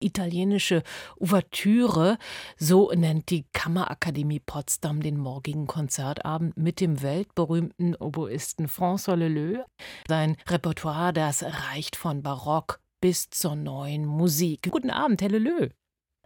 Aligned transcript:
italienische 0.00 0.82
Ouvertüre. 1.18 2.18
So 2.56 2.90
nennt 2.92 3.30
die 3.30 3.44
Kammerakademie 3.52 4.40
Potsdam 4.40 5.02
den 5.02 5.18
morgigen 5.18 5.66
Konzertabend 5.66 6.56
mit 6.56 6.80
dem 6.80 7.02
weltberühmten 7.02 7.94
Oboisten 7.96 8.66
François 8.66 9.16
Leleu. 9.16 9.62
Sein 10.08 10.36
Repertoire, 10.48 11.12
das 11.12 11.42
reicht 11.42 11.96
von 11.96 12.22
Barock 12.22 12.80
bis 13.00 13.30
zur 13.30 13.56
neuen 13.56 14.04
Musik. 14.04 14.68
Guten 14.70 14.90
Abend, 14.90 15.22
Herr 15.22 15.30
Leleu. 15.30 15.68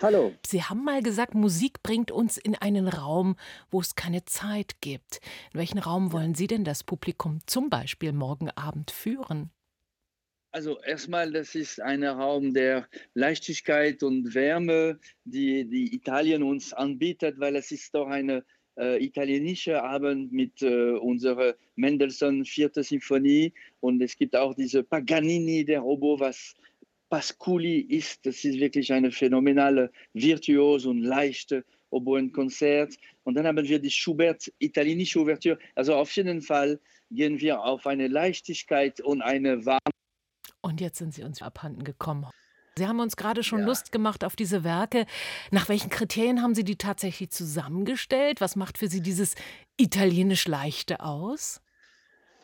Hallo. 0.02 0.32
Sie 0.44 0.62
haben 0.62 0.84
mal 0.84 1.02
gesagt, 1.02 1.34
Musik 1.34 1.82
bringt 1.82 2.10
uns 2.10 2.36
in 2.36 2.56
einen 2.56 2.88
Raum, 2.88 3.36
wo 3.70 3.80
es 3.80 3.94
keine 3.94 4.24
Zeit 4.24 4.80
gibt. 4.80 5.20
In 5.52 5.60
welchen 5.60 5.78
Raum 5.78 6.12
wollen 6.12 6.34
Sie 6.34 6.48
denn 6.48 6.64
das 6.64 6.82
Publikum 6.82 7.38
zum 7.46 7.70
Beispiel 7.70 8.12
morgen 8.12 8.50
Abend 8.50 8.90
führen? 8.90 9.50
Also 10.54 10.78
erstmal, 10.82 11.32
das 11.32 11.56
ist 11.56 11.80
ein 11.82 12.04
Raum 12.04 12.54
der 12.54 12.86
Leichtigkeit 13.14 14.04
und 14.04 14.36
Wärme, 14.36 15.00
die, 15.24 15.64
die 15.64 15.92
Italien 15.92 16.44
uns 16.44 16.72
anbietet, 16.72 17.40
weil 17.40 17.56
es 17.56 17.72
ist 17.72 17.92
doch 17.92 18.06
eine 18.06 18.44
äh, 18.78 19.04
italienische 19.04 19.82
Abend 19.82 20.32
mit 20.32 20.62
äh, 20.62 20.92
unserer 20.92 21.56
Mendelssohn 21.74 22.44
vierte 22.44 22.84
Symphonie 22.84 23.52
und 23.80 24.00
es 24.00 24.16
gibt 24.16 24.36
auch 24.36 24.54
diese 24.54 24.84
Paganini 24.84 25.64
der 25.64 25.80
Robo, 25.80 26.20
was 26.20 26.54
Pasculi 27.10 27.80
ist. 27.80 28.24
Das 28.24 28.44
ist 28.44 28.60
wirklich 28.60 28.92
eine 28.92 29.10
phänomenale, 29.10 29.90
virtuose 30.12 30.88
und 30.88 31.02
leichte 31.02 31.64
Oboenkonzert. 31.90 32.94
Und 33.24 33.34
dann 33.34 33.48
haben 33.48 33.66
wir 33.66 33.80
die 33.80 33.90
Schubert 33.90 34.52
italienische 34.60 35.18
Ouvertüre. 35.18 35.58
Also 35.74 35.96
auf 35.96 36.12
jeden 36.12 36.42
Fall 36.42 36.78
gehen 37.10 37.40
wir 37.40 37.60
auf 37.60 37.88
eine 37.88 38.06
Leichtigkeit 38.06 39.00
und 39.00 39.20
eine 39.20 39.66
warme 39.66 39.80
und 40.64 40.80
jetzt 40.80 40.98
sind 40.98 41.14
Sie 41.14 41.22
uns 41.22 41.42
abhanden 41.42 41.84
gekommen. 41.84 42.26
Sie 42.76 42.88
haben 42.88 42.98
uns 42.98 43.16
gerade 43.16 43.44
schon 43.44 43.60
Ja. 43.60 43.66
Lust 43.66 43.92
gemacht 43.92 44.24
auf 44.24 44.34
diese 44.34 44.64
Werke. 44.64 45.06
Nach 45.52 45.68
welchen 45.68 45.90
Kriterien 45.90 46.42
haben 46.42 46.54
Sie 46.54 46.64
die 46.64 46.76
tatsächlich 46.76 47.30
zusammengestellt? 47.30 48.40
Was 48.40 48.56
macht 48.56 48.78
für 48.78 48.88
Sie 48.88 49.00
dieses 49.00 49.34
italienisch 49.76 50.48
Leichte 50.48 51.00
aus? 51.00 51.60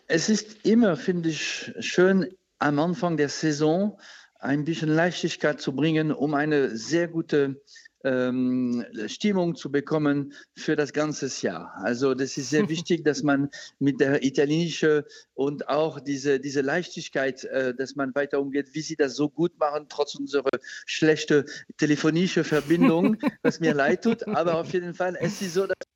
Es 0.07 0.29
ist 0.29 0.65
immer, 0.65 0.97
finde 0.97 1.31
ich, 1.31 1.73
schön, 1.81 2.29
am 2.59 2.79
Anfang 2.79 3.17
der 3.17 3.29
Saison 3.29 3.99
ein 4.39 4.65
bisschen 4.65 4.89
Leichtigkeit 4.89 5.61
zu 5.61 5.75
bringen, 5.75 6.13
um 6.13 6.35
eine 6.35 6.77
sehr 6.77 7.09
gute 7.09 7.61
ähm, 8.05 8.85
Stimmung 9.07 9.55
zu 9.55 9.71
bekommen 9.71 10.33
für 10.57 10.77
das 10.77 10.93
ganze 10.93 11.27
Jahr. 11.45 11.73
Also 11.77 12.15
das 12.15 12.37
ist 12.37 12.51
sehr 12.51 12.69
wichtig, 12.69 13.05
dass 13.05 13.23
man 13.23 13.51
mit 13.79 14.01
der 14.01 14.23
italienischen 14.25 15.03
und 15.35 15.69
auch 15.69 16.01
diese, 16.01 16.41
diese 16.41 16.61
Leichtigkeit, 16.61 17.45
äh, 17.45 17.75
dass 17.75 17.97
man 17.97 18.15
weiter 18.15 18.41
umgeht, 18.41 18.75
wie 18.75 18.83
sie 18.83 18.97
das 18.97 19.17
so 19.17 19.29
gut 19.29 19.59
machen, 19.59 19.87
trotz 19.89 20.15
unserer 20.15 20.51
schlechten 20.87 21.45
telefonischen 21.79 22.45
Verbindung, 22.45 23.17
was 23.43 23.61
mir 23.61 23.75
leid 23.75 24.05
tut. 24.05 24.27
Aber 24.29 24.61
auf 24.61 24.73
jeden 24.73 24.95
Fall, 24.95 25.17
es 25.21 25.41
ist 25.43 25.55
so, 25.55 25.67
dass 25.67 25.90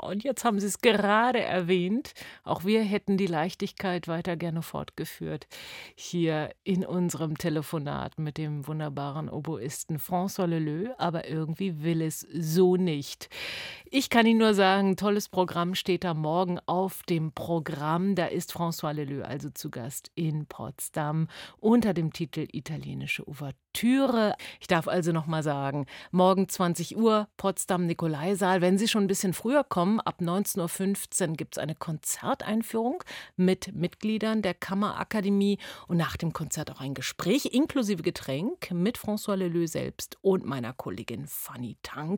Und 0.00 0.22
jetzt 0.22 0.44
haben 0.44 0.60
Sie 0.60 0.66
es 0.66 0.80
gerade 0.80 1.40
erwähnt. 1.40 2.14
Auch 2.44 2.64
wir 2.64 2.82
hätten 2.82 3.16
die 3.16 3.26
Leichtigkeit 3.26 4.06
weiter 4.06 4.36
gerne 4.36 4.62
fortgeführt. 4.62 5.48
Hier 5.96 6.50
in 6.62 6.86
unserem 6.86 7.36
Telefonat 7.36 8.18
mit 8.18 8.38
dem 8.38 8.66
wunderbaren 8.68 9.28
Oboisten 9.28 9.98
François 9.98 10.46
Leleu. 10.46 10.90
Aber 10.98 11.28
irgendwie 11.28 11.82
will 11.82 12.00
es 12.00 12.20
so 12.20 12.76
nicht. 12.76 13.28
Ich 13.90 14.10
kann 14.10 14.26
Ihnen 14.26 14.40
nur 14.40 14.52
sagen, 14.52 14.96
tolles 14.96 15.30
Programm 15.30 15.74
steht 15.74 16.04
da 16.04 16.12
morgen 16.12 16.58
auf 16.66 17.02
dem 17.04 17.32
Programm. 17.32 18.16
Da 18.16 18.26
ist 18.26 18.52
François 18.52 18.92
Leleu 18.92 19.22
also 19.22 19.48
zu 19.48 19.70
Gast 19.70 20.10
in 20.14 20.44
Potsdam 20.44 21.26
unter 21.58 21.94
dem 21.94 22.12
Titel 22.12 22.46
Italienische 22.52 23.26
Ouvertüre. 23.26 24.34
Ich 24.60 24.66
darf 24.66 24.88
also 24.88 25.12
noch 25.12 25.24
mal 25.24 25.42
sagen, 25.42 25.86
morgen 26.10 26.50
20 26.50 26.98
Uhr, 26.98 27.28
Potsdam 27.38 27.86
Nikolaisaal. 27.86 28.60
Wenn 28.60 28.76
Sie 28.76 28.88
schon 28.88 29.04
ein 29.04 29.08
bisschen 29.08 29.32
früher 29.32 29.64
kommen, 29.64 30.00
ab 30.00 30.20
19.15 30.20 31.28
Uhr 31.30 31.36
gibt 31.36 31.56
es 31.56 31.58
eine 31.58 31.74
Konzerteinführung 31.74 33.02
mit 33.36 33.74
Mitgliedern 33.74 34.42
der 34.42 34.52
Kammerakademie 34.52 35.56
und 35.86 35.96
nach 35.96 36.18
dem 36.18 36.34
Konzert 36.34 36.70
auch 36.70 36.82
ein 36.82 36.92
Gespräch 36.92 37.46
inklusive 37.46 38.02
Getränk 38.02 38.70
mit 38.70 38.98
François 38.98 39.36
Leleu 39.36 39.66
selbst 39.66 40.18
und 40.20 40.44
meiner 40.44 40.74
Kollegin 40.74 41.26
Fanny 41.26 41.78
Tank. 41.82 42.16